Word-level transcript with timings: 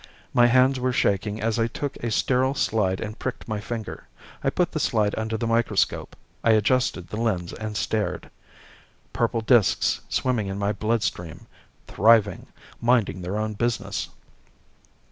My 0.33 0.47
hands 0.47 0.79
were 0.79 0.91
shaking 0.91 1.39
as 1.41 1.59
I 1.59 1.67
took 1.67 1.95
a 1.97 2.09
sterile 2.09 2.55
slide 2.55 2.99
and 2.99 3.19
pricked 3.19 3.47
my 3.47 3.59
finger. 3.59 4.07
I 4.43 4.49
put 4.49 4.71
the 4.71 4.79
slide 4.79 5.13
under 5.15 5.37
the 5.37 5.45
microscope. 5.45 6.15
I 6.43 6.53
adjusted 6.53 7.09
the 7.09 7.17
lens 7.17 7.53
and 7.53 7.77
stared. 7.77 8.31
Purple 9.13 9.41
discs, 9.41 10.01
swimming 10.09 10.47
in 10.47 10.57
my 10.57 10.71
bloodstream. 10.73 11.45
Thriving. 11.85 12.47
Minding 12.81 13.21
their 13.21 13.37
own 13.37 13.53
business. 13.53 14.09